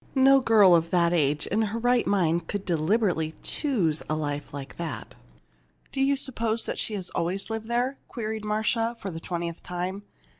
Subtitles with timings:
[0.15, 4.77] No girl of that age in her right mind could deliberately choose a life like
[4.77, 5.13] that!
[5.91, 10.01] "Do you suppose she has always lived there?" queried Marcia, for the twentieth time.